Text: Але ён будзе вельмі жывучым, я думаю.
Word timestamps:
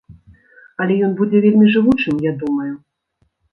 Але 0.85 0.93
ён 1.09 1.13
будзе 1.19 1.37
вельмі 1.47 1.65
жывучым, 1.77 2.19
я 2.31 2.35
думаю. 2.43 2.73